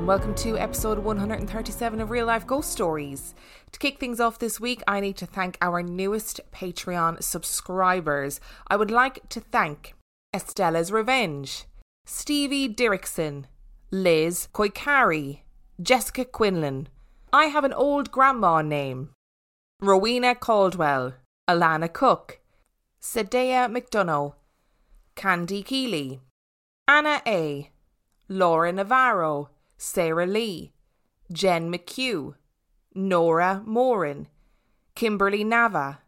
[0.00, 3.34] and welcome to episode 137 of Real Life Ghost Stories.
[3.70, 8.40] To kick things off this week, I need to thank our newest Patreon subscribers.
[8.66, 9.92] I would like to thank
[10.32, 11.66] Estella's Revenge,
[12.06, 13.44] Stevie Dirksen,
[13.90, 15.40] Liz Koikari,
[15.82, 16.88] Jessica Quinlan.
[17.30, 19.10] I have an old grandma name.
[19.82, 21.12] Rowena Caldwell,
[21.46, 22.40] Alana Cook,
[23.02, 24.32] Sadea McDonough,
[25.14, 26.22] Candy Keeley,
[26.88, 27.68] Anna A.
[28.30, 29.50] Laura Navarro,
[29.82, 30.72] Sarah Lee,
[31.32, 32.34] Jen McHugh,
[32.94, 34.28] Nora Morin,
[34.94, 36.00] Kimberly Nava,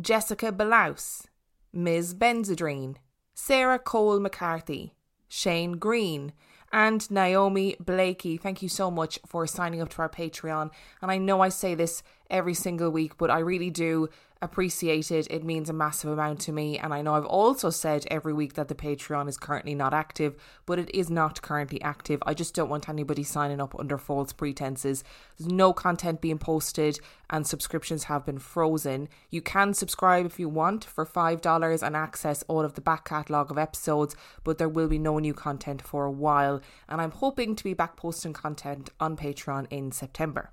[0.00, 1.28] Jessica Belaus,
[1.72, 2.14] Ms.
[2.14, 2.96] Benzedrine,
[3.32, 4.96] Sarah Cole McCarthy,
[5.28, 6.32] Shane Green,
[6.72, 8.38] and Naomi Blakey.
[8.38, 10.72] Thank you so much for signing up to our Patreon.
[11.00, 14.08] And I know I say this every single week, but I really do
[14.42, 15.26] appreciate it.
[15.30, 16.78] It means a massive amount to me.
[16.78, 20.34] And I know I've also said every week that the Patreon is currently not active,
[20.66, 22.22] but it is not currently active.
[22.26, 25.04] I just don't want anybody signing up under false pretenses.
[25.38, 26.98] There's no content being posted,
[27.30, 29.08] and subscriptions have been frozen.
[29.30, 33.50] You can subscribe if you want for $5 and access all of the back catalogue
[33.50, 36.60] of episodes, but there will be no new content for a while.
[36.88, 40.50] And I'm hoping to be back posting content on Patreon in September.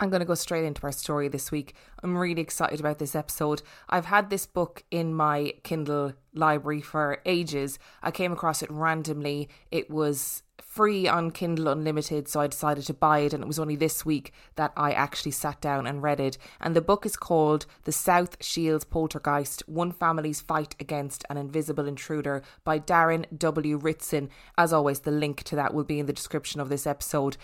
[0.00, 1.74] I'm going to go straight into our story this week.
[2.02, 3.62] I'm really excited about this episode.
[3.88, 7.78] I've had this book in my Kindle library for ages.
[8.02, 9.48] I came across it randomly.
[9.70, 13.60] It was free on Kindle Unlimited, so I decided to buy it, and it was
[13.60, 16.38] only this week that I actually sat down and read it.
[16.60, 21.86] And the book is called The South Shields Poltergeist One Family's Fight Against an Invisible
[21.86, 23.76] Intruder by Darren W.
[23.76, 24.28] Ritson.
[24.58, 27.36] As always, the link to that will be in the description of this episode.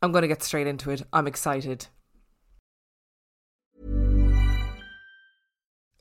[0.00, 1.02] I'm going to get straight into it.
[1.12, 1.88] I'm excited.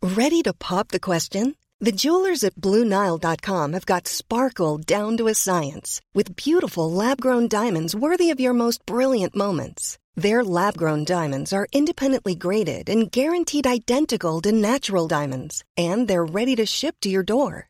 [0.01, 1.55] Ready to pop the question?
[1.79, 7.47] The jewelers at BlueNile.com have got sparkle down to a science with beautiful lab grown
[7.47, 9.99] diamonds worthy of your most brilliant moments.
[10.15, 16.25] Their lab grown diamonds are independently graded and guaranteed identical to natural diamonds, and they're
[16.25, 17.69] ready to ship to your door.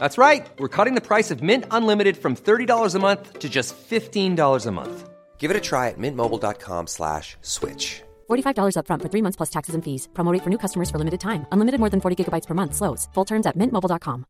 [0.00, 0.48] That's right.
[0.58, 4.70] We're cutting the price of Mint Unlimited from $30 a month to just $15 a
[4.72, 5.10] month.
[5.38, 8.02] Give it a try at mintmobile.com slash switch.
[8.30, 10.08] $45 upfront for three months plus taxes and fees.
[10.14, 11.44] Promo rate for new customers for limited time.
[11.52, 12.74] Unlimited more than 40 gigabytes per month.
[12.74, 13.08] Slows.
[13.14, 14.24] Full terms at mintmobile.com.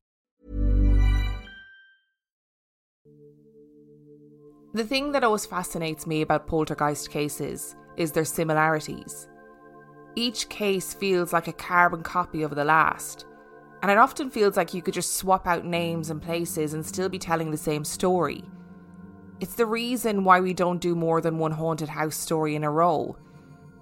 [4.73, 9.29] The thing that always fascinates me about poltergeist cases is their similarities.
[10.15, 13.27] Each case feels like a carbon copy of the last,
[13.83, 17.09] and it often feels like you could just swap out names and places and still
[17.09, 18.45] be telling the same story.
[19.41, 22.71] It's the reason why we don't do more than one haunted house story in a
[22.71, 23.17] row.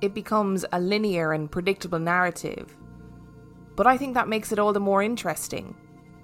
[0.01, 2.77] It becomes a linear and predictable narrative.
[3.75, 5.77] But I think that makes it all the more interesting.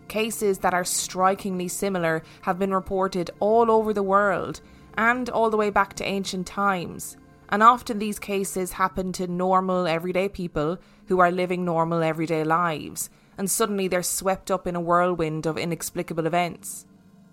[0.06, 4.60] Cases that are strikingly similar have been reported all over the world
[4.96, 7.16] and all the way back to ancient times.
[7.48, 13.10] And often these cases happen to normal, everyday people who are living normal, everyday lives,
[13.36, 16.86] and suddenly they're swept up in a whirlwind of inexplicable events.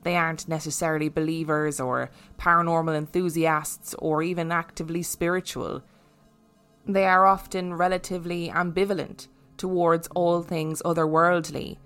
[0.03, 2.09] They aren't necessarily believers or
[2.39, 5.83] paranormal enthusiasts or even actively spiritual.
[6.86, 9.27] They are often relatively ambivalent
[9.57, 11.77] towards all things otherworldly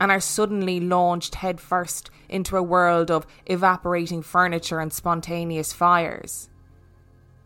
[0.00, 6.48] and are suddenly launched headfirst into a world of evaporating furniture and spontaneous fires.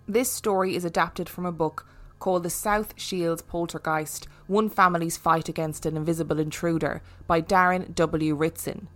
[0.07, 1.87] This story is adapted from a book
[2.19, 8.35] called The South Shields Poltergeist One Family's Fight Against an Invisible Intruder by Darren W.
[8.35, 8.89] Ritson.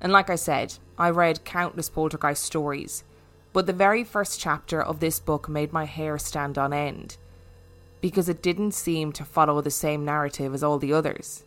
[0.00, 3.04] And like I said, I read countless poltergeist stories,
[3.52, 7.18] but the very first chapter of this book made my hair stand on end
[8.00, 11.44] because it didn't seem to follow the same narrative as all the others.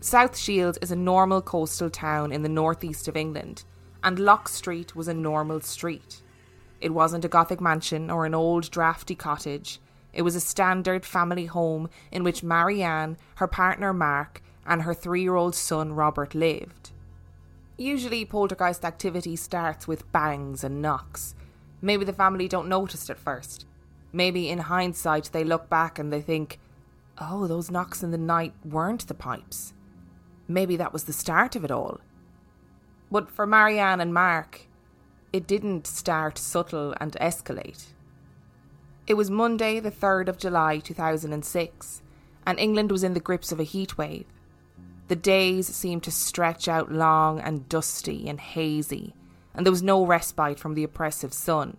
[0.00, 3.64] South Shields is a normal coastal town in the northeast of England,
[4.02, 6.22] and Lock Street was a normal street.
[6.80, 9.80] It wasn't a Gothic mansion or an old drafty cottage.
[10.12, 15.22] It was a standard family home in which Marianne, her partner Mark, and her three
[15.22, 16.90] year old son Robert lived.
[17.76, 21.34] Usually, poltergeist activity starts with bangs and knocks.
[21.80, 23.66] Maybe the family don't notice at first.
[24.12, 26.58] Maybe in hindsight they look back and they think,
[27.18, 29.74] oh, those knocks in the night weren't the pipes.
[30.48, 32.00] Maybe that was the start of it all.
[33.10, 34.66] But for Marianne and Mark,
[35.32, 37.86] it didn't start subtle and escalate.
[39.08, 42.02] It was Monday, the 3rd of July 2006,
[42.46, 44.26] and England was in the grips of a heatwave.
[45.08, 49.14] The days seemed to stretch out long and dusty and hazy,
[49.54, 51.78] and there was no respite from the oppressive sun.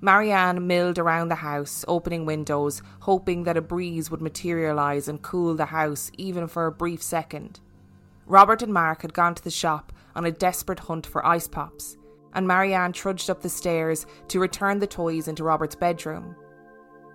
[0.00, 5.54] Marianne milled around the house, opening windows, hoping that a breeze would materialise and cool
[5.54, 7.60] the house even for a brief second.
[8.24, 11.98] Robert and Mark had gone to the shop on a desperate hunt for ice pops,
[12.34, 16.36] and Marianne trudged up the stairs to return the toys into Robert's bedroom.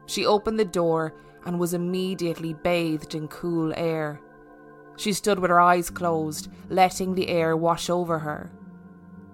[0.06, 1.14] She opened the door
[1.46, 4.22] and was immediately bathed in cool air.
[4.98, 8.52] She stood with her eyes closed, letting the air wash over her.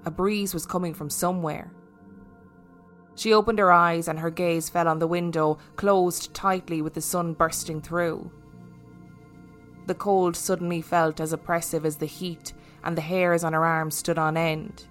[0.06, 1.72] A breeze was coming from somewhere.
[3.16, 7.02] She opened her eyes and her gaze fell on the window, closed tightly with the
[7.02, 8.30] sun bursting through.
[9.88, 12.54] The cold suddenly felt as oppressive as the heat,
[12.84, 14.88] and the hairs on her arms stood on end.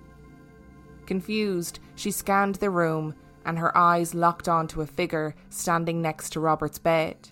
[1.07, 3.15] Confused, she scanned the room
[3.45, 7.29] and her eyes locked onto a figure standing next to Robert's bed.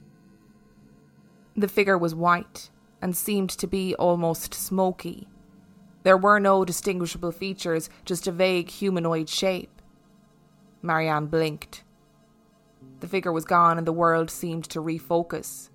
[1.56, 2.70] The figure was white
[3.00, 5.28] and seemed to be almost smoky.
[6.02, 9.80] There were no distinguishable features, just a vague humanoid shape.
[10.82, 11.84] Marianne blinked.
[13.00, 15.70] The figure was gone and the world seemed to refocus.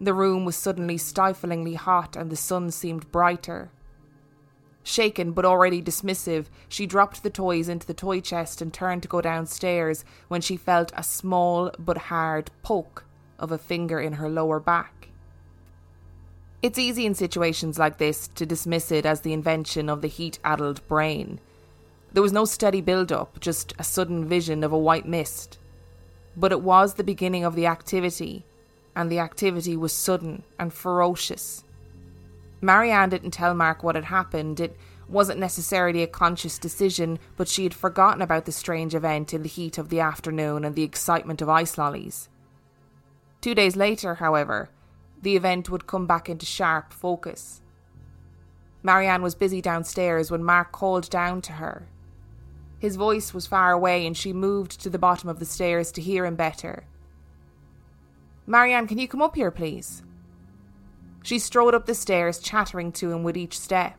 [0.00, 3.70] The room was suddenly stiflingly hot and the sun seemed brighter.
[4.88, 9.08] Shaken but already dismissive, she dropped the toys into the toy chest and turned to
[9.08, 13.04] go downstairs when she felt a small but hard poke
[13.36, 15.08] of a finger in her lower back.
[16.62, 20.38] It's easy in situations like this to dismiss it as the invention of the heat
[20.44, 21.40] addled brain.
[22.12, 25.58] There was no steady build up, just a sudden vision of a white mist.
[26.36, 28.44] But it was the beginning of the activity,
[28.94, 31.64] and the activity was sudden and ferocious.
[32.66, 34.58] Marianne didn't tell Mark what had happened.
[34.58, 34.76] It
[35.08, 39.48] wasn't necessarily a conscious decision, but she had forgotten about the strange event in the
[39.48, 42.28] heat of the afternoon and the excitement of ice lollies.
[43.40, 44.68] Two days later, however,
[45.22, 47.62] the event would come back into sharp focus.
[48.82, 51.86] Marianne was busy downstairs when Mark called down to her.
[52.80, 56.02] His voice was far away, and she moved to the bottom of the stairs to
[56.02, 56.84] hear him better.
[58.44, 60.02] Marianne, can you come up here, please?
[61.26, 63.98] She strode up the stairs, chattering to him with each step.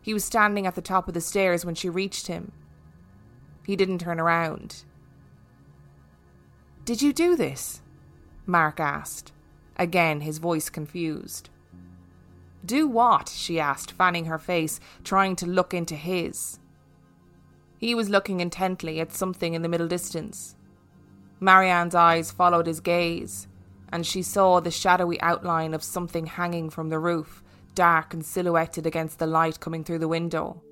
[0.00, 2.52] He was standing at the top of the stairs when she reached him.
[3.66, 4.84] He didn't turn around.
[6.86, 7.82] Did you do this?
[8.46, 9.32] Mark asked,
[9.76, 11.50] again his voice confused.
[12.64, 13.28] Do what?
[13.28, 16.58] she asked, fanning her face, trying to look into his.
[17.76, 20.56] He was looking intently at something in the middle distance.
[21.38, 23.46] Marianne's eyes followed his gaze,
[23.92, 27.42] and she saw the shadowy outline of something hanging from the roof,
[27.74, 30.62] dark and silhouetted against the light coming through the window.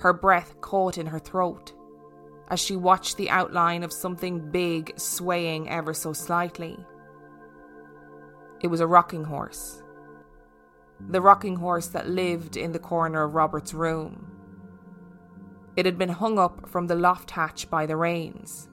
[0.00, 1.72] Her breath caught in her throat
[2.48, 6.78] as she watched the outline of something big swaying ever so slightly.
[8.60, 9.82] It was a rocking horse.
[11.08, 14.30] The rocking horse that lived in the corner of Robert's room.
[15.76, 18.68] It had been hung up from the loft hatch by the reins.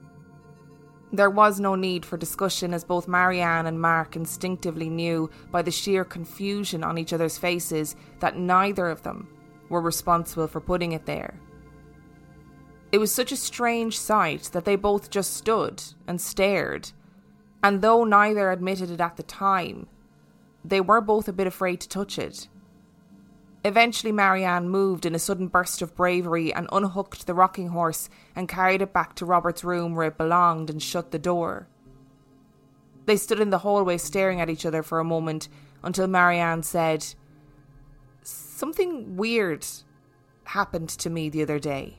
[1.14, 5.70] There was no need for discussion, as both Marianne and Mark instinctively knew by the
[5.70, 9.28] sheer confusion on each other's faces that neither of them
[9.68, 11.34] were responsible for putting it there.
[12.92, 16.92] It was such a strange sight that they both just stood and stared,
[17.62, 19.86] and though neither admitted it at the time,
[20.64, 22.48] they were both a bit afraid to touch it.
[23.64, 28.48] Eventually, Marianne moved in a sudden burst of bravery and unhooked the rocking horse and
[28.48, 31.68] carried it back to Robert's room where it belonged and shut the door.
[33.06, 35.48] They stood in the hallway staring at each other for a moment
[35.82, 37.14] until Marianne said,
[38.22, 39.66] Something weird
[40.44, 41.98] happened to me the other day.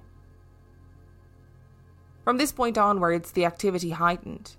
[2.24, 4.56] From this point onwards, the activity heightened.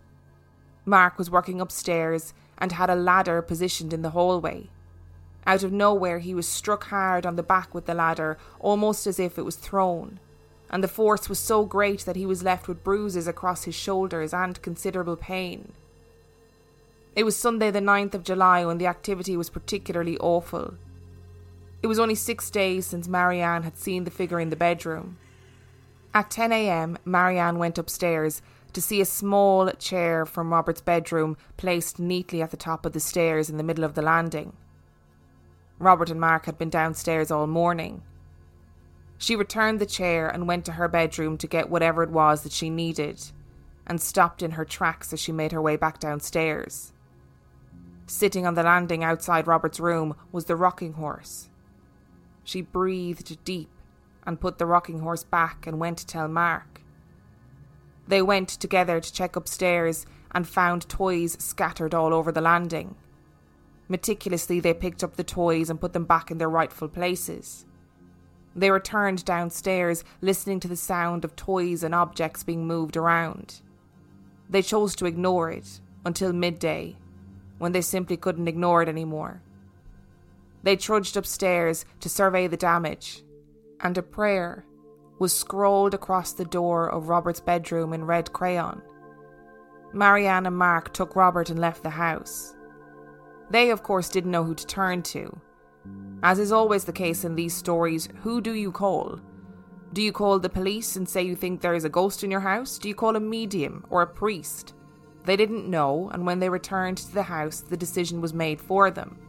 [0.85, 4.69] Mark was working upstairs and had a ladder positioned in the hallway.
[5.47, 9.19] Out of nowhere, he was struck hard on the back with the ladder, almost as
[9.19, 10.19] if it was thrown,
[10.71, 14.33] and the force was so great that he was left with bruises across his shoulders
[14.33, 15.73] and considerable pain.
[17.15, 20.75] It was Sunday, the 9th of July, when the activity was particularly awful.
[21.83, 25.19] It was only six days since Marianne had seen the figure in the bedroom.
[26.15, 28.41] At 10 a.m., Marianne went upstairs
[28.73, 33.01] to see a small chair from Robert's bedroom placed neatly at the top of the
[33.01, 34.55] stairs in the middle of the landing.
[35.85, 38.03] Robert and Mark had been downstairs all morning.
[39.19, 42.53] She returned the chair and went to her bedroom to get whatever it was that
[42.53, 43.23] she needed,
[43.87, 46.93] and stopped in her tracks as she made her way back downstairs.
[48.07, 51.49] Sitting on the landing outside Robert's room was the rocking horse.
[52.43, 53.71] She breathed deep
[54.27, 56.81] and put the rocking horse back and went to tell Mark.
[58.07, 62.97] They went together to check upstairs and found toys scattered all over the landing.
[63.95, 67.65] Meticulously, they picked up the toys and put them back in their rightful places.
[68.57, 73.61] They returned downstairs, listening to the sound of toys and objects being moved around.
[74.51, 76.97] They chose to ignore it until midday,
[77.59, 79.43] when they simply couldn't ignore it anymore.
[80.65, 83.23] They trudged upstairs to survey the damage,
[83.79, 84.65] and a prayer
[85.21, 88.83] was scrawled across the door of Robert's bedroom in red crayon.
[89.93, 92.57] Marianne and Mark took Robert and left the house.
[93.55, 95.41] They, of course, didn't know who to turn to.
[96.25, 99.21] As is always the case in these stories, who do you call?
[99.93, 102.41] Do you call the police and say you think there is a ghost in your
[102.41, 102.79] house?
[102.79, 104.75] Do you call a medium or a priest?
[105.25, 108.91] They didn't know, and when they returned to the house, the decision was made for
[108.91, 109.21] them.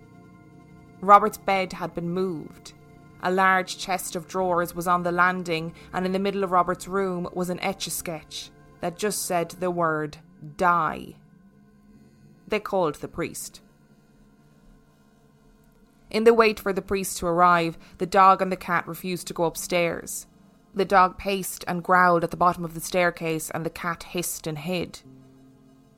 [1.02, 2.74] Robert's bed had been moved.
[3.22, 6.88] A large chest of drawers was on the landing, and in the middle of Robert's
[6.88, 8.50] room was an etch a sketch
[8.82, 10.18] that just said the word
[10.58, 11.14] die.
[12.48, 13.62] They called the priest.
[16.16, 19.34] In the wait for the priest to arrive, the dog and the cat refused to
[19.34, 20.28] go upstairs.
[20.74, 24.48] The dog paced and growled at the bottom of the staircase, and the cat hissed
[24.48, 25.02] and hid.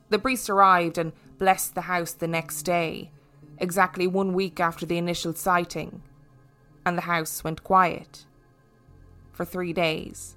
[0.09, 3.11] The priest arrived and blessed the house the next day,
[3.59, 6.01] exactly one week after the initial sighting,
[6.83, 8.25] and the house went quiet
[9.31, 10.35] for three days.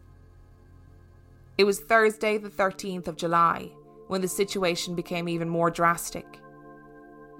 [1.56, 3.70] It was Thursday, the 13th of July,
[4.08, 6.39] when the situation became even more drastic.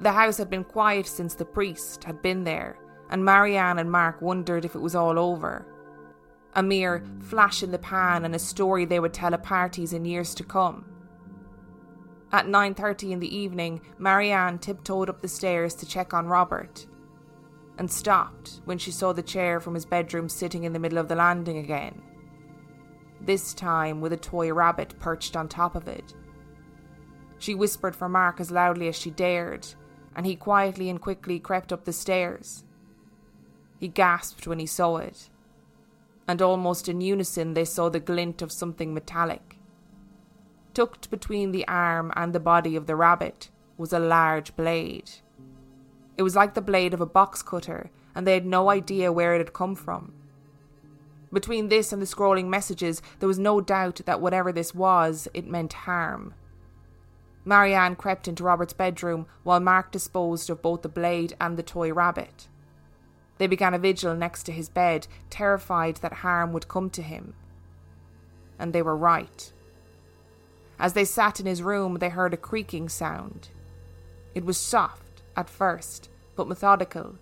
[0.00, 2.78] The house had been quiet since the priest had been there,
[3.11, 5.66] and Marianne and Mark wondered if it was all over.
[6.54, 10.04] A mere flash in the pan and a story they would tell at parties in
[10.04, 10.87] years to come.
[12.33, 16.87] At 9:30 in the evening, Marianne tiptoed up the stairs to check on Robert
[17.76, 21.09] and stopped when she saw the chair from his bedroom sitting in the middle of
[21.09, 22.02] the landing again.
[23.21, 26.14] This time with a toy rabbit perched on top of it.
[27.38, 29.66] She whispered for Mark as loudly as she dared,
[30.21, 32.62] and he quietly and quickly crept up the stairs.
[33.79, 35.31] He gasped when he saw it,
[36.29, 39.57] and almost in unison they saw the glint of something metallic.
[40.75, 43.49] Tucked between the arm and the body of the rabbit
[43.79, 45.11] was a large blade.
[46.19, 49.35] It was like the blade of a box cutter, and they had no idea where
[49.35, 50.12] it had come from.
[51.33, 55.47] Between this and the scrolling messages, there was no doubt that whatever this was, it
[55.47, 56.35] meant harm.
[57.45, 61.93] Marianne crept into Robert's bedroom while Mark disposed of both the blade and the toy
[61.93, 62.49] rabbit.
[63.39, 67.35] They began a vigil next to his bed, terrified that harm would come to him.
[68.59, 69.53] And they were right.
[70.79, 73.49] As they sat in his room, they heard a creaking sound.
[74.35, 77.17] It was soft at first, but methodical.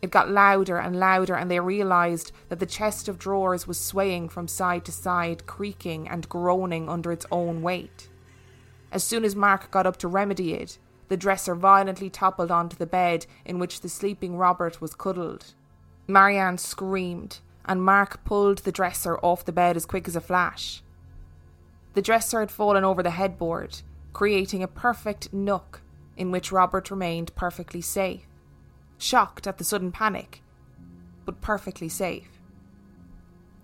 [0.00, 4.28] It got louder and louder, and they realised that the chest of drawers was swaying
[4.28, 8.08] from side to side, creaking and groaning under its own weight.
[8.92, 10.78] As soon as Mark got up to remedy it,
[11.08, 15.54] the dresser violently toppled onto the bed in which the sleeping Robert was cuddled.
[16.08, 20.82] Marianne screamed, and Mark pulled the dresser off the bed as quick as a flash.
[21.94, 25.82] The dresser had fallen over the headboard, creating a perfect nook
[26.16, 28.26] in which Robert remained perfectly safe,
[28.98, 30.42] shocked at the sudden panic,
[31.24, 32.40] but perfectly safe.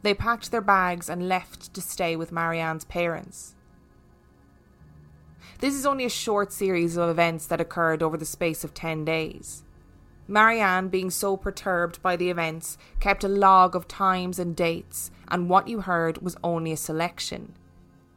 [0.03, 3.55] They packed their bags and left to stay with Marianne's parents.
[5.63, 9.05] This is only a short series of events that occurred over the space of 10
[9.05, 9.63] days.
[10.27, 15.49] Marianne, being so perturbed by the events, kept a log of times and dates, and
[15.49, 17.55] what you heard was only a selection.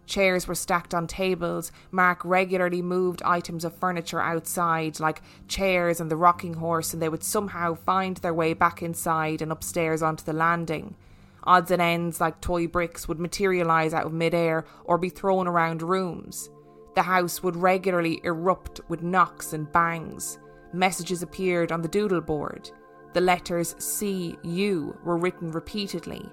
[0.07, 1.71] Chairs were stacked on tables.
[1.91, 7.09] Mark regularly moved items of furniture outside, like chairs and the rocking horse, and they
[7.09, 10.95] would somehow find their way back inside and upstairs onto the landing.
[11.43, 15.83] Odds and ends like toy bricks would materialise out of midair or be thrown around
[15.83, 16.49] rooms.
[16.95, 20.39] The house would regularly erupt with knocks and bangs.
[20.73, 22.71] Messages appeared on the doodle board.
[23.13, 26.25] The letters C U were written repeatedly.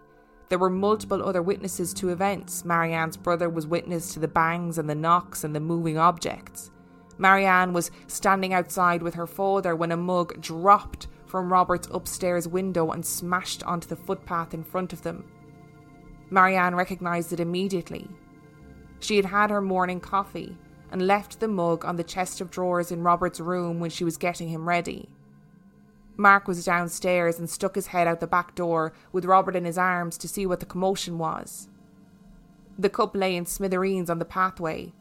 [0.48, 2.64] There were multiple other witnesses to events.
[2.64, 6.70] Marianne's brother was witness to the bangs and the knocks and the moving objects.
[7.18, 12.90] Marianne was standing outside with her father when a mug dropped from Robert's upstairs window
[12.90, 15.24] and smashed onto the footpath in front of them.
[16.30, 18.08] Marianne recognised it immediately.
[19.02, 20.56] She had had her morning coffee
[20.92, 24.16] and left the mug on the chest of drawers in Robert's room when she was
[24.16, 25.08] getting him ready.
[26.16, 29.76] Mark was downstairs and stuck his head out the back door with Robert in his
[29.76, 31.68] arms to see what the commotion was.
[32.78, 34.92] The cup lay in smithereens on the pathway,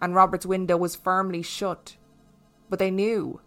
[0.00, 1.96] and Robert's window was firmly shut.
[2.68, 3.40] But they knew.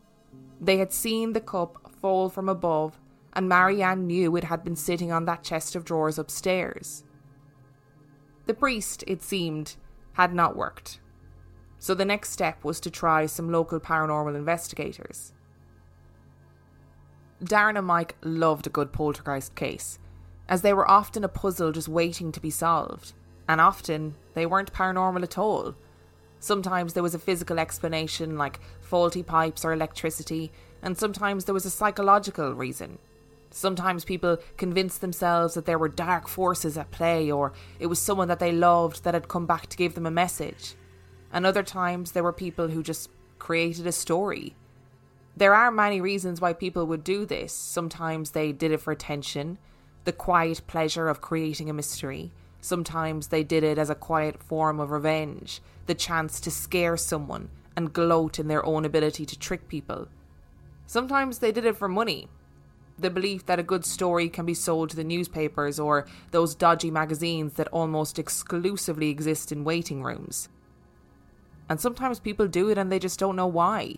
[0.60, 3.00] They had seen the cup fall from above,
[3.34, 7.04] and Marianne knew it had been sitting on that chest of drawers upstairs.
[8.48, 9.76] The priest, it seemed,
[10.14, 11.00] had not worked.
[11.80, 15.34] So the next step was to try some local paranormal investigators.
[17.44, 19.98] Darren and Mike loved a good poltergeist case,
[20.50, 23.14] as they were often a puzzle just waiting to be solved,
[23.48, 25.74] and often they weren't paranormal at all.
[26.40, 30.52] Sometimes there was a physical explanation like faulty pipes or electricity,
[30.82, 32.98] and sometimes there was a psychological reason,
[33.52, 38.28] Sometimes people convinced themselves that there were dark forces at play or it was someone
[38.28, 40.76] that they loved that had come back to give them a message.
[41.32, 44.56] And other times there were people who just created a story.
[45.36, 47.54] There are many reasons why people would do this.
[47.54, 49.58] Sometimes they did it for attention,
[50.04, 52.32] the quiet pleasure of creating a mystery.
[52.62, 57.50] Sometimes they did it as a quiet form of revenge, the chance to scare someone
[57.76, 60.08] and gloat in their own ability to trick people.
[60.86, 62.28] Sometimes they did it for money,
[63.00, 66.92] the belief that a good story can be sold to the newspapers or those dodgy
[66.92, 70.50] magazines that almost exclusively exist in waiting rooms.
[71.70, 73.98] And sometimes people do it and they just don't know why.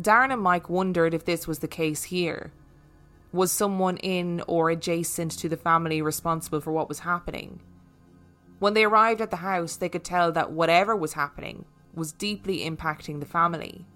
[0.00, 2.52] Darren and Mike wondered if this was the case here.
[3.32, 7.60] Was someone in or adjacent to the family responsible for what was happening?
[8.58, 11.64] When they arrived at the house, they could tell that whatever was happening
[11.94, 13.86] was deeply impacting the family.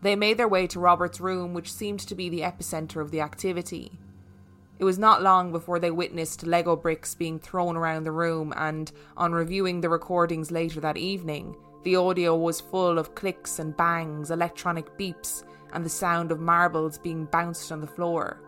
[0.00, 3.20] They made their way to Robert's room, which seemed to be the epicenter of the
[3.20, 3.98] activity.
[4.78, 8.92] It was not long before they witnessed Lego bricks being thrown around the room, and
[9.16, 14.30] on reviewing the recordings later that evening, the audio was full of clicks and bangs,
[14.30, 18.40] electronic beeps, and the sound of marbles being bounced on the floor.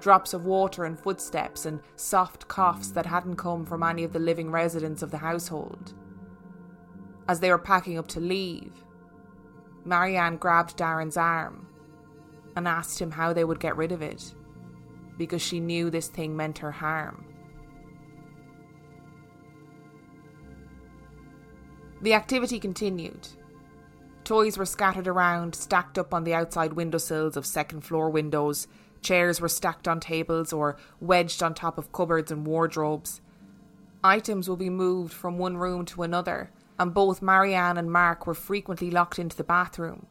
[0.00, 4.18] Drops of water and footsteps, and soft coughs that hadn't come from any of the
[4.18, 5.94] living residents of the household.
[7.28, 8.84] As they were packing up to leave,
[9.88, 11.66] Marianne grabbed Darren's arm
[12.54, 14.34] and asked him how they would get rid of it,
[15.16, 17.24] because she knew this thing meant her harm.
[22.02, 23.26] The activity continued.
[24.24, 28.68] Toys were scattered around, stacked up on the outside windowsills of second floor windows.
[29.00, 33.20] Chairs were stacked on tables or wedged on top of cupboards and wardrobes.
[34.04, 38.34] Items would be moved from one room to another, and both Marianne and Mark were
[38.34, 40.06] frequently locked into the bathroom.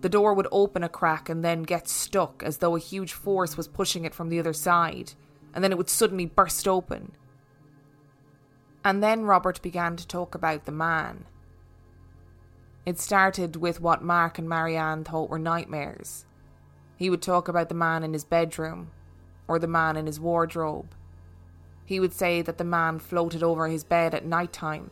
[0.00, 3.56] The door would open a crack and then get stuck as though a huge force
[3.56, 5.12] was pushing it from the other side,
[5.52, 7.12] and then it would suddenly burst open.
[8.84, 11.26] And then Robert began to talk about the man.
[12.86, 16.24] It started with what Mark and Marianne thought were nightmares.
[16.96, 18.90] He would talk about the man in his bedroom,
[19.46, 20.94] or the man in his wardrobe.
[21.84, 24.90] He would say that the man floated over his bed at night time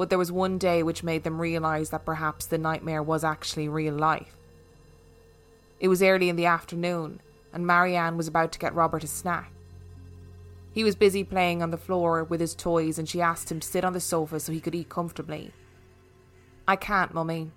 [0.00, 3.68] but there was one day which made them realise that perhaps the nightmare was actually
[3.68, 4.34] real life.
[5.78, 7.20] It was early in the afternoon,
[7.52, 9.52] and Marianne was about to get Robert a snack.
[10.72, 13.68] He was busy playing on the floor with his toys, and she asked him to
[13.68, 15.52] sit on the sofa so he could eat comfortably.
[16.66, 17.50] I can't, Mummy.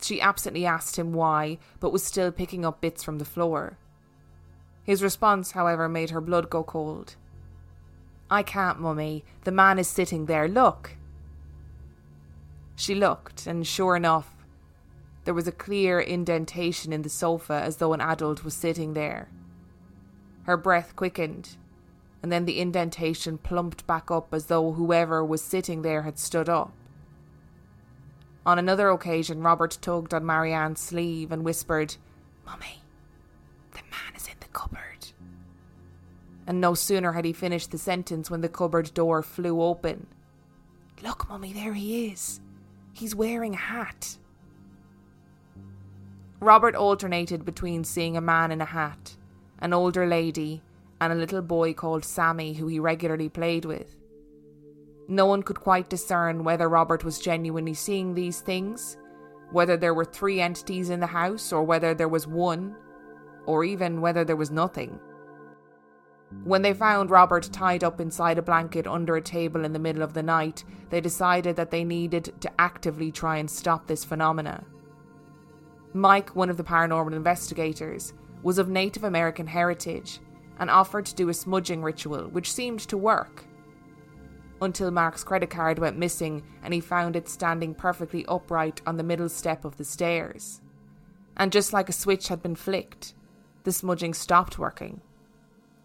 [0.00, 3.76] She absently asked him why, but was still picking up bits from the floor.
[4.84, 7.16] His response, however, made her blood go cold.
[8.30, 9.22] I can't, Mummy.
[9.44, 10.48] The man is sitting there.
[10.48, 10.95] Look.
[12.76, 14.36] She looked, and sure enough,
[15.24, 19.28] there was a clear indentation in the sofa as though an adult was sitting there.
[20.44, 21.56] Her breath quickened,
[22.22, 26.48] and then the indentation plumped back up as though whoever was sitting there had stood
[26.48, 26.72] up.
[28.44, 31.96] On another occasion, Robert tugged on Marianne's sleeve and whispered,
[32.44, 32.82] Mummy,
[33.72, 35.08] the man is in the cupboard.
[36.46, 40.06] And no sooner had he finished the sentence when the cupboard door flew open.
[41.02, 42.40] Look, Mummy, there he is.
[42.96, 44.16] He's wearing a hat.
[46.40, 49.16] Robert alternated between seeing a man in a hat
[49.58, 50.62] an older lady,
[51.00, 53.96] and a little boy called Sammy who he regularly played with.
[55.08, 58.96] No one could quite discern whether Robert was genuinely seeing these things,
[59.50, 62.76] whether there were three entities in the house, or whether there was one,
[63.46, 64.98] or even whether there was nothing.
[66.44, 70.02] When they found Robert tied up inside a blanket under a table in the middle
[70.02, 74.64] of the night, they decided that they needed to actively try and stop this phenomena.
[75.92, 80.20] Mike, one of the paranormal investigators, was of Native American heritage
[80.58, 83.44] and offered to do a smudging ritual, which seemed to work.
[84.60, 89.02] Until Mark's credit card went missing and he found it standing perfectly upright on the
[89.02, 90.60] middle step of the stairs.
[91.36, 93.14] And just like a switch had been flicked,
[93.64, 95.00] the smudging stopped working.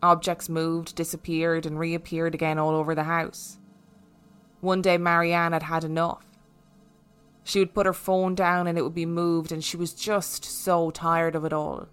[0.04, 3.60] Objects moved, disappeared, and reappeared again all over the house.
[4.60, 6.26] One day, Marianne had had enough.
[7.44, 10.44] She would put her phone down and it would be moved, and she was just
[10.44, 11.88] so tired of it all.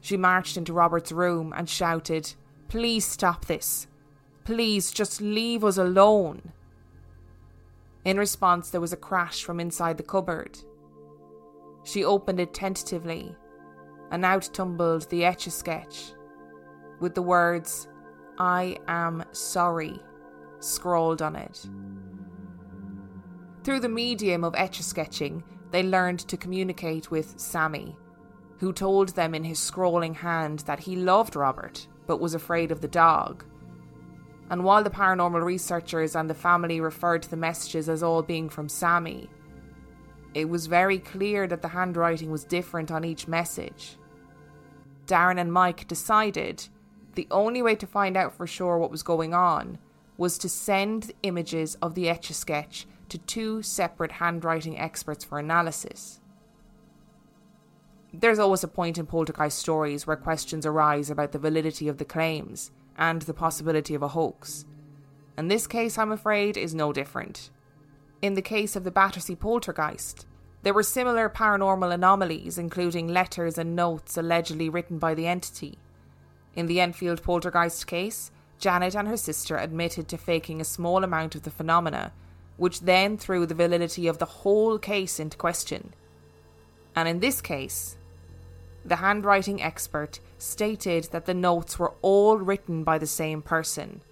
[0.00, 2.34] She marched into Robert's room and shouted,
[2.68, 3.88] Please stop this.
[4.44, 6.52] Please just leave us alone.
[8.04, 10.58] In response, there was a crash from inside the cupboard.
[11.84, 13.34] She opened it tentatively,
[14.10, 16.12] and out tumbled the etch a sketch
[17.00, 17.88] with the words,
[18.38, 19.98] I am sorry,
[20.60, 21.66] scrawled on it.
[23.64, 27.96] Through the medium of etch a sketching, they learned to communicate with Sammy,
[28.58, 32.80] who told them in his scrawling hand that he loved Robert but was afraid of
[32.80, 33.44] the dog.
[34.50, 38.48] And while the paranormal researchers and the family referred to the messages as all being
[38.48, 39.30] from Sammy,
[40.34, 43.96] it was very clear that the handwriting was different on each message.
[45.06, 46.68] Darren and Mike decided
[47.14, 49.78] the only way to find out for sure what was going on
[50.16, 55.38] was to send images of the etch a sketch to two separate handwriting experts for
[55.38, 56.20] analysis.
[58.12, 62.04] There's always a point in poltergeist stories where questions arise about the validity of the
[62.04, 64.64] claims and the possibility of a hoax.
[65.36, 67.50] And this case, I'm afraid, is no different.
[68.20, 70.26] In the case of the Battersea poltergeist,
[70.62, 75.78] there were similar paranormal anomalies, including letters and notes allegedly written by the entity.
[76.54, 81.34] In the Enfield poltergeist case, Janet and her sister admitted to faking a small amount
[81.34, 82.12] of the phenomena,
[82.56, 85.94] which then threw the validity of the whole case into question.
[86.94, 87.96] And in this case,
[88.84, 94.02] the handwriting expert stated that the notes were all written by the same person,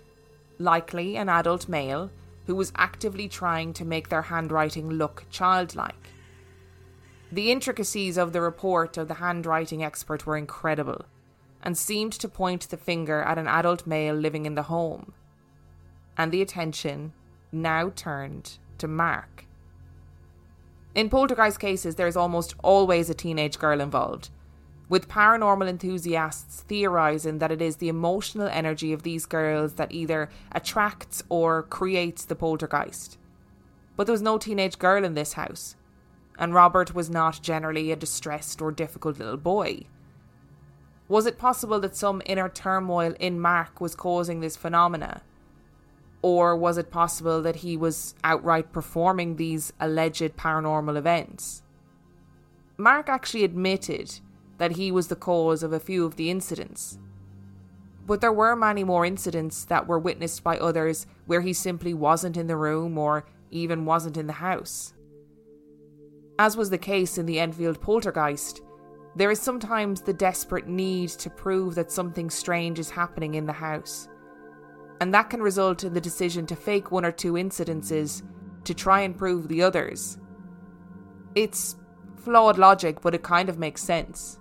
[0.59, 2.11] likely an adult male
[2.46, 6.09] who was actively trying to make their handwriting look childlike.
[7.31, 11.05] The intricacies of the report of the handwriting expert were incredible
[11.62, 15.12] and seemed to point the finger at an adult male living in the home.
[16.16, 17.12] And the attention
[17.53, 19.47] now turned to Mark.
[20.94, 24.31] In poltergeist cases, there is almost always a teenage girl involved,
[24.88, 30.29] with paranormal enthusiasts theorizing that it is the emotional energy of these girls that either
[30.53, 33.18] attracts or creates the poltergeist.
[33.97, 35.77] But there was no teenage girl in this house,
[36.38, 39.85] and Robert was not generally a distressed or difficult little boy.
[41.09, 45.23] Was it possible that some inner turmoil in Mark was causing this phenomena?
[46.21, 51.62] Or was it possible that he was outright performing these alleged paranormal events?
[52.77, 54.21] Mark actually admitted
[54.59, 56.99] that he was the cause of a few of the incidents.
[58.07, 62.37] But there were many more incidents that were witnessed by others where he simply wasn't
[62.37, 64.92] in the room or even wasn't in the house.
[66.38, 68.61] As was the case in the Enfield poltergeist,
[69.16, 73.53] there is sometimes the desperate need to prove that something strange is happening in the
[73.53, 74.09] house.
[75.01, 78.23] And that can result in the decision to fake one or two incidences
[78.64, 80.18] to try and prove the others.
[81.35, 81.77] It's
[82.16, 84.38] flawed logic, but it kind of makes sense.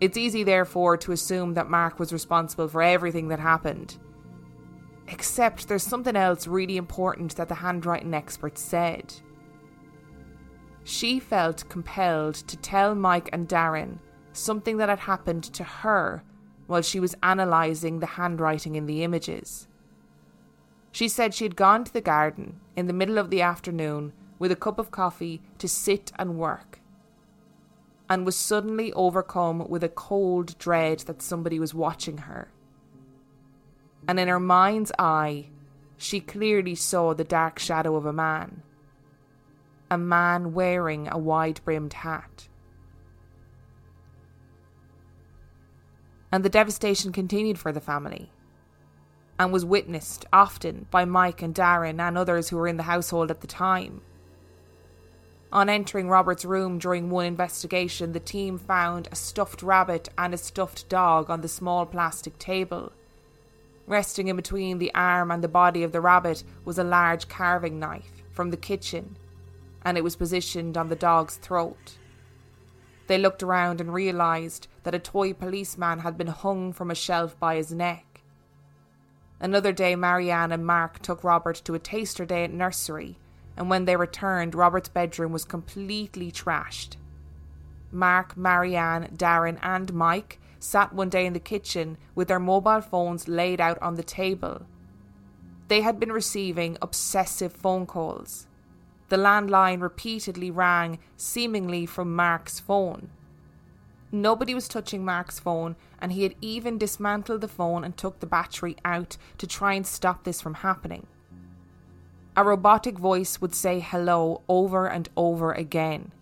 [0.00, 3.98] It's easy, therefore, to assume that Mark was responsible for everything that happened.
[5.08, 9.12] Except there's something else really important that the handwriting expert said.
[10.88, 13.98] She felt compelled to tell Mike and Darren
[14.32, 16.24] something that had happened to her
[16.66, 19.68] while she was analysing the handwriting in the images.
[20.90, 24.50] She said she had gone to the garden in the middle of the afternoon with
[24.50, 26.80] a cup of coffee to sit and work,
[28.08, 32.50] and was suddenly overcome with a cold dread that somebody was watching her.
[34.08, 35.50] And in her mind's eye,
[35.98, 38.62] she clearly saw the dark shadow of a man
[39.90, 42.48] a man wearing a wide brimmed hat.
[46.30, 48.30] And the devastation continued for the family
[49.38, 53.30] and was witnessed often by Mike and Darren and others who were in the household
[53.30, 54.02] at the time.
[55.50, 60.38] On entering Robert's room during one investigation, the team found a stuffed rabbit and a
[60.38, 62.92] stuffed dog on the small plastic table.
[63.86, 67.78] Resting in between the arm and the body of the rabbit was a large carving
[67.78, 69.16] knife from the kitchen,
[69.88, 71.96] and it was positioned on the dog's throat.
[73.06, 77.40] They looked around and realised that a toy policeman had been hung from a shelf
[77.40, 78.20] by his neck.
[79.40, 83.16] Another day, Marianne and Mark took Robert to a taster day at nursery,
[83.56, 86.96] and when they returned, Robert's bedroom was completely trashed.
[87.90, 93.26] Mark, Marianne, Darren, and Mike sat one day in the kitchen with their mobile phones
[93.26, 94.66] laid out on the table.
[95.68, 98.48] They had been receiving obsessive phone calls.
[99.08, 103.10] The landline repeatedly rang, seemingly from Mark's phone.
[104.10, 108.26] Nobody was touching Mark's phone, and he had even dismantled the phone and took the
[108.26, 111.06] battery out to try and stop this from happening.
[112.36, 116.12] A robotic voice would say hello over and over again.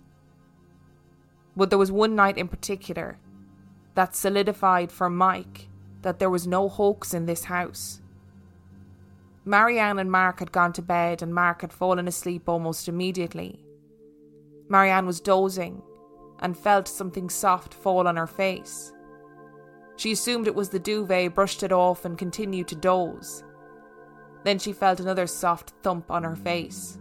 [1.57, 3.19] But there was one night in particular
[3.95, 5.69] that solidified for Mike
[6.03, 8.01] that there was no hoax in this house.
[9.49, 13.65] Marianne and Mark had gone to bed, and Mark had fallen asleep almost immediately.
[14.69, 15.83] Marianne was dozing
[16.41, 18.93] and felt something soft fall on her face.
[19.95, 23.45] She assumed it was the duvet, brushed it off, and continued to doze.
[24.43, 26.99] Then she felt another soft thump on her face,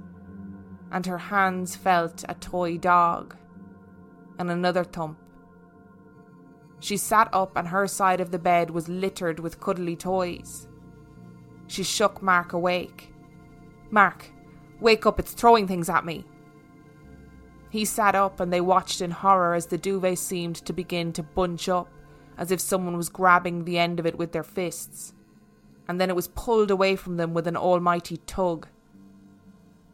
[0.91, 3.35] and her hands felt a toy dog,
[4.37, 5.17] and another thump.
[6.79, 10.67] She sat up, and her side of the bed was littered with cuddly toys.
[11.67, 13.13] She shook Mark awake.
[13.91, 14.31] Mark,
[14.79, 16.25] wake up, it's throwing things at me.
[17.69, 21.23] He sat up and they watched in horror as the duvet seemed to begin to
[21.23, 21.91] bunch up,
[22.37, 25.13] as if someone was grabbing the end of it with their fists.
[25.87, 28.67] And then it was pulled away from them with an almighty tug.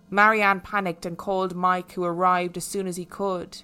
[0.10, 3.63] Marianne panicked and called Mike, who arrived as soon as he could.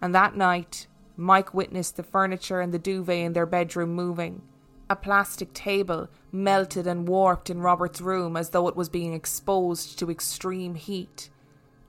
[0.00, 4.42] And that night, Mike witnessed the furniture and the duvet in their bedroom moving
[4.88, 9.98] a plastic table melted and warped in Robert's room as though it was being exposed
[9.98, 11.28] to extreme heat.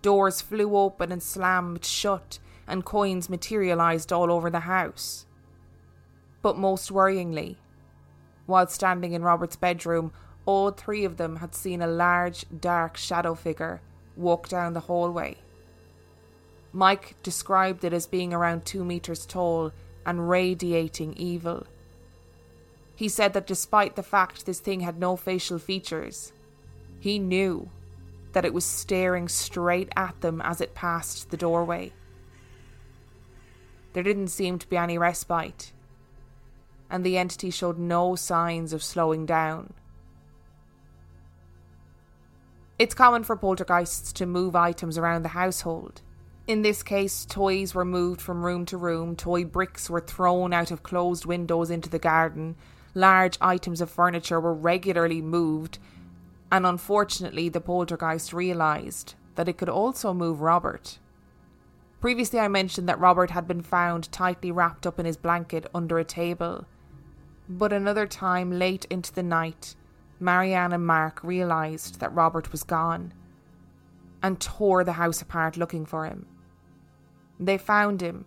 [0.02, 5.26] Doors flew open and slammed shut, and coins materialized all over the house.
[6.42, 7.58] But most worryingly,
[8.46, 10.12] while standing in Robert's bedroom,
[10.46, 13.82] all three of them had seen a large, dark shadow figure
[14.16, 15.38] walk down the hallway.
[16.72, 19.72] Mike described it as being around two meters tall
[20.06, 21.66] and radiating evil.
[22.98, 26.34] He said that despite the fact this thing had no facial features,
[27.00, 27.70] he knew
[28.32, 31.94] that it was staring straight at them as it passed the doorway.
[33.94, 35.74] There didn't seem to be any respite,
[36.90, 39.76] and the entity showed no signs of slowing down.
[42.80, 46.02] It's common for poltergeists to move items around the household.
[46.48, 50.72] In this case, toys were moved from room to room, toy bricks were thrown out
[50.72, 52.56] of closed windows into the garden,
[52.98, 55.80] large items of furniture were regularly moved,
[56.52, 61.00] and unfortunately, the poltergeist realised that it could also move Robert.
[62.02, 65.98] Previously, I mentioned that Robert had been found tightly wrapped up in his blanket under
[65.98, 66.66] a table.
[67.50, 69.76] But another time, late into the night,
[70.20, 73.14] Marianne and Mark realised that Robert was gone
[74.22, 76.26] and tore the house apart looking for him.
[77.40, 78.26] They found him,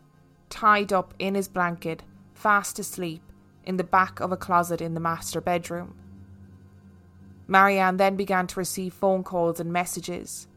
[0.48, 3.22] tied up in his blanket, fast asleep,
[3.70, 5.94] in the back of a closet in the master bedroom.
[7.46, 10.48] Marianne then began to receive phone calls and messages.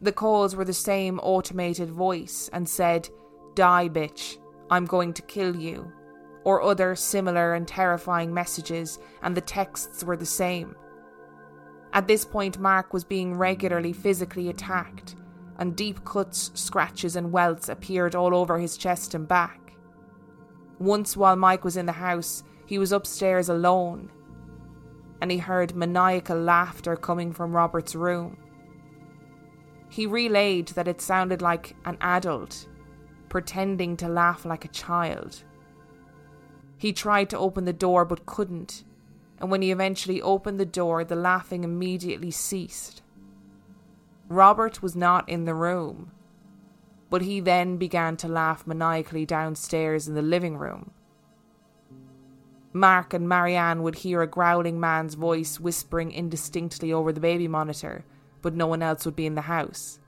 [0.00, 3.08] The calls were the same automated voice and said,
[3.54, 4.38] Die, bitch,
[4.72, 5.92] I'm going to kill you,
[6.42, 10.74] or other similar and terrifying messages, and the texts were the same.
[11.92, 15.14] At this point, Mark was being regularly physically attacked,
[15.58, 19.61] and deep cuts, scratches, and welts appeared all over his chest and back.
[20.82, 24.10] Once, while Mike was in the house, he was upstairs alone,
[25.20, 28.36] and he heard maniacal laughter coming from Robert's room.
[29.88, 32.66] He relayed that it sounded like an adult
[33.28, 35.44] pretending to laugh like a child.
[36.76, 38.82] He tried to open the door but couldn't,
[39.38, 43.02] and when he eventually opened the door, the laughing immediately ceased.
[44.28, 46.10] Robert was not in the room,
[47.12, 50.92] but he then began to laugh maniacally downstairs in the living room.
[52.72, 58.06] Mark and Marianne would hear a growling man's voice whispering indistinctly over the baby monitor,
[58.40, 60.00] but no one else would be in the house.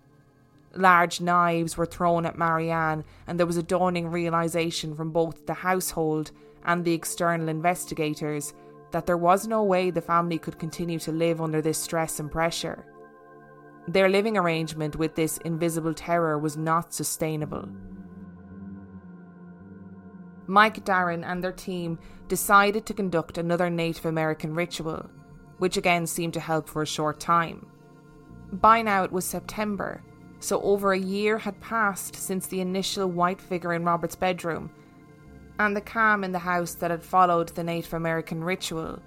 [0.75, 5.53] Large knives were thrown at Marianne, and there was a dawning realization from both the
[5.53, 6.31] household
[6.65, 8.55] and the external investigators
[8.93, 12.33] that there was no way the family could continue to live under this stress and
[12.33, 12.87] pressure.
[13.87, 17.69] Their living arrangement with this invisible terror was not sustainable.
[20.47, 25.11] Mike Darren and their team decided to conduct another Native American ritual,
[25.59, 27.67] which again seemed to help for a short time.
[28.53, 30.03] By now it was September,
[30.41, 34.71] so over a year had passed since the initial white figure in Robert's bedroom,
[35.59, 39.01] and the calm in the house that had followed the Native American ritual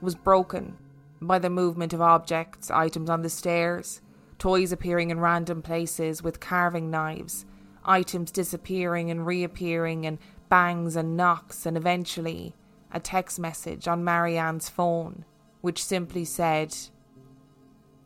[0.00, 0.76] was broken
[1.20, 4.00] by the movement of objects, items on the stairs,
[4.38, 7.44] toys appearing in random places with carving knives,
[7.84, 12.54] items disappearing and reappearing, and bangs and knocks, and eventually
[12.92, 15.24] a text message on Marianne's phone,
[15.60, 16.74] which simply said,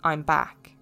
[0.02, 0.72] I'm back.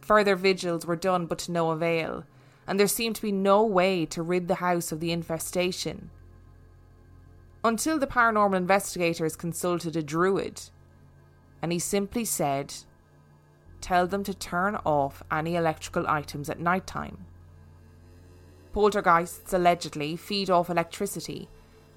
[0.00, 2.24] Further vigils were done, but to no avail,
[2.66, 6.10] and there seemed to be no way to rid the house of the infestation.
[7.64, 10.62] Until the paranormal investigators consulted a druid,
[11.62, 12.74] and he simply said,
[13.80, 17.24] Tell them to turn off any electrical items at night time.
[18.72, 21.48] Poltergeists allegedly feed off electricity,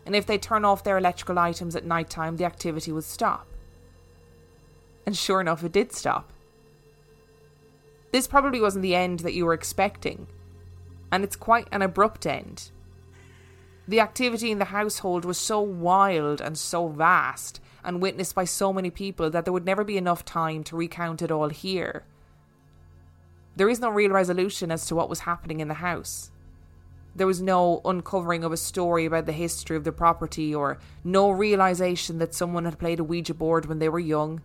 [0.05, 3.47] and if they turn off their electrical items at night time, the activity will stop.
[5.05, 6.31] And sure enough, it did stop.
[8.11, 10.27] This probably wasn't the end that you were expecting,
[11.11, 12.71] and it's quite an abrupt end.
[13.87, 18.73] The activity in the household was so wild and so vast and witnessed by so
[18.73, 22.03] many people that there would never be enough time to recount it all here.
[23.55, 26.31] There is no real resolution as to what was happening in the house.
[27.15, 31.29] There was no uncovering of a story about the history of the property or no
[31.29, 34.41] realization that someone had played a Ouija board when they were young.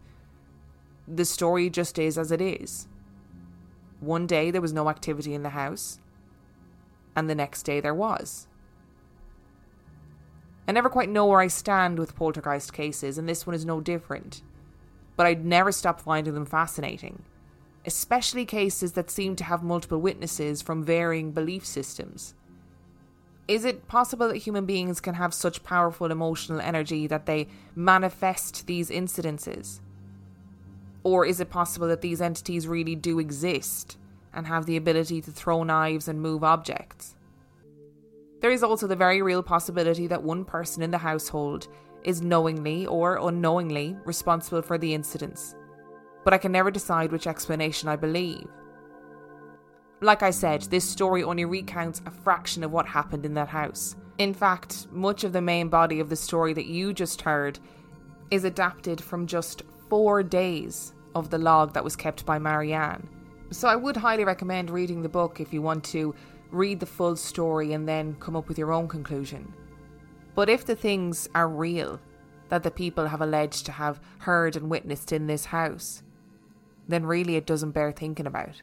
[1.08, 2.86] The story just is as it is.
[3.98, 5.98] One day there was no activity in the house,
[7.16, 8.46] and the next day there was.
[10.70, 13.80] I never quite know where I stand with poltergeist cases, and this one is no
[13.80, 14.40] different.
[15.16, 17.24] But I'd never stop finding them fascinating,
[17.84, 22.34] especially cases that seem to have multiple witnesses from varying belief systems.
[23.48, 28.68] Is it possible that human beings can have such powerful emotional energy that they manifest
[28.68, 29.80] these incidences?
[31.02, 33.98] Or is it possible that these entities really do exist
[34.32, 37.16] and have the ability to throw knives and move objects?
[38.40, 41.68] There is also the very real possibility that one person in the household
[42.04, 45.54] is knowingly or unknowingly responsible for the incidents,
[46.24, 48.48] but I can never decide which explanation I believe.
[50.00, 53.96] Like I said, this story only recounts a fraction of what happened in that house.
[54.16, 57.58] In fact, much of the main body of the story that you just heard
[58.30, 63.06] is adapted from just four days of the log that was kept by Marianne.
[63.50, 66.14] So I would highly recommend reading the book if you want to
[66.50, 69.52] read the full story and then come up with your own conclusion.
[70.34, 72.00] But if the things are real
[72.48, 76.02] that the people have alleged to have heard and witnessed in this house,
[76.88, 78.62] then really it doesn't bear thinking about.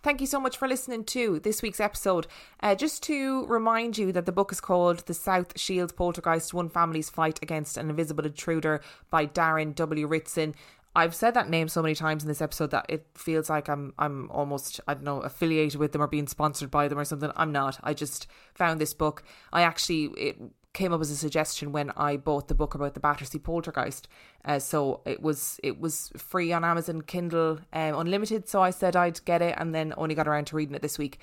[0.00, 2.28] Thank you so much for listening to this week's episode.
[2.60, 6.68] Uh, just to remind you that the book is called The South Shields Poltergeist One
[6.68, 10.06] Family's Fight Against an Invisible Intruder by Darren W.
[10.06, 10.54] Ritson.
[10.96, 13.92] I've said that name so many times in this episode that it feels like I'm
[13.98, 17.30] I'm almost I don't know affiliated with them or being sponsored by them or something.
[17.36, 17.78] I'm not.
[17.82, 19.22] I just found this book.
[19.52, 20.38] I actually it
[20.74, 24.08] came up as a suggestion when I bought the book about the Battersea Poltergeist.
[24.44, 28.48] Uh, so it was it was free on Amazon Kindle um, Unlimited.
[28.48, 30.98] So I said I'd get it, and then only got around to reading it this
[30.98, 31.18] week.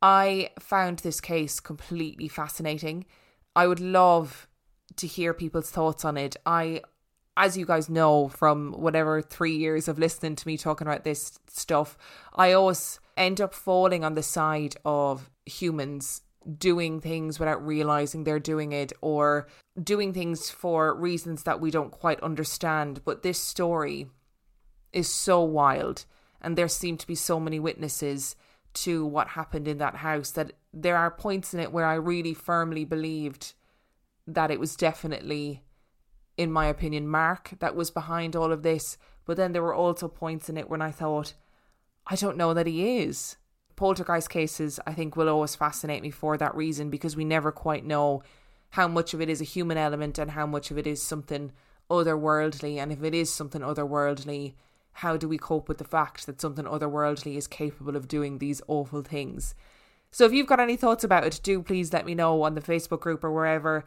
[0.00, 3.06] I found this case completely fascinating.
[3.54, 4.48] I would love
[4.96, 6.36] to hear people's thoughts on it.
[6.44, 6.82] I
[7.36, 11.38] as you guys know from whatever three years of listening to me talking about this
[11.48, 11.96] stuff,
[12.34, 16.22] I always end up falling on the side of humans
[16.58, 19.46] doing things without realizing they're doing it or
[19.82, 23.02] doing things for reasons that we don't quite understand.
[23.04, 24.08] But this story
[24.92, 26.04] is so wild,
[26.40, 28.36] and there seem to be so many witnesses
[28.74, 32.34] to what happened in that house that there are points in it where I really
[32.34, 33.52] firmly believed
[34.26, 35.62] that it was definitely
[36.42, 38.98] in my opinion, Mark that was behind all of this.
[39.24, 41.34] But then there were also points in it when I thought,
[42.06, 43.36] I don't know that he is.
[43.76, 47.84] Poltergeist cases, I think, will always fascinate me for that reason because we never quite
[47.84, 48.22] know
[48.70, 51.52] how much of it is a human element and how much of it is something
[51.90, 52.76] otherworldly.
[52.78, 54.54] And if it is something otherworldly,
[54.92, 58.62] how do we cope with the fact that something otherworldly is capable of doing these
[58.66, 59.54] awful things?
[60.10, 62.60] So if you've got any thoughts about it, do please let me know on the
[62.60, 63.84] Facebook group or wherever.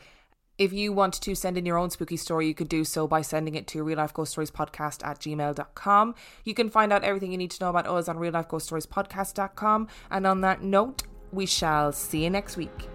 [0.57, 3.21] If you want to send in your own spooky story, you could do so by
[3.21, 6.15] sending it to real life ghost stories podcast at gmail.com.
[6.45, 8.67] You can find out everything you need to know about us on real life ghost
[8.67, 9.87] stories podcast.com.
[10.09, 12.87] And on that note, we shall see you next week.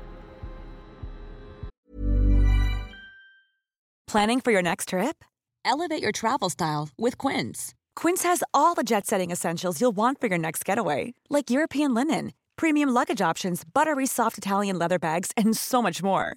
[4.07, 5.23] Planning for your next trip?
[5.65, 7.75] Elevate your travel style with Quince.
[7.95, 11.93] Quince has all the jet setting essentials you'll want for your next getaway, like European
[11.93, 16.37] linen, premium luggage options, buttery soft Italian leather bags, and so much more.